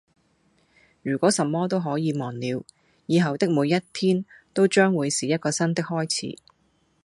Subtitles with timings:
[1.03, 2.63] 如果什麼都可以忘了，
[3.05, 6.39] 以後的每一天都將會是一個新的開始